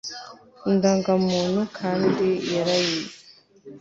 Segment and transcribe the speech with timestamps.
[0.71, 3.15] indangamuntu kandi yarayize